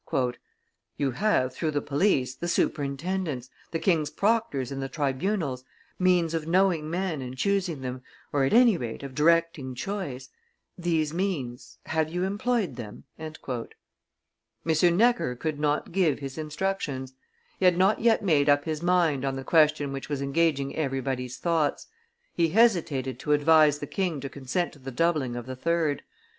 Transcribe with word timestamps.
"You 0.97 1.11
have, 1.11 1.53
through 1.53 1.69
the 1.69 1.79
police, 1.79 2.33
the 2.33 2.47
superintendents, 2.47 3.51
the 3.69 3.77
king's 3.77 4.09
proctors 4.09 4.71
in 4.71 4.79
the 4.79 4.89
tribunals, 4.89 5.63
means 5.99 6.33
of 6.33 6.47
knowing 6.47 6.89
men 6.89 7.21
and 7.21 7.37
choosing 7.37 7.81
them, 7.81 8.01
or, 8.33 8.43
at 8.43 8.51
any 8.51 8.77
rate, 8.77 9.03
of 9.03 9.13
directing 9.13 9.75
choice; 9.75 10.29
these 10.75 11.13
means, 11.13 11.77
have 11.85 12.11
you 12.11 12.23
employed 12.23 12.77
them?" 12.77 13.03
M. 13.19 13.33
Necker 14.81 15.35
could 15.35 15.59
not 15.59 15.91
give 15.91 16.17
his 16.17 16.35
instructions; 16.35 17.13
he 17.59 17.65
had 17.65 17.77
not 17.77 17.99
yet 18.01 18.23
made 18.23 18.49
up 18.49 18.65
his 18.65 18.81
mind 18.81 19.23
on 19.23 19.35
the 19.35 19.43
question 19.43 19.93
which 19.93 20.09
was 20.09 20.19
engaging 20.19 20.75
everybody's 20.75 21.37
thoughts; 21.37 21.85
he 22.33 22.47
hesitated 22.49 23.19
to 23.19 23.33
advise 23.33 23.77
the 23.77 23.85
king 23.85 24.19
to 24.19 24.29
consent 24.29 24.73
to 24.73 24.79
the 24.79 24.89
doubling 24.89 25.35
of 25.35 25.45
the 25.45 25.55
third. 25.55 26.01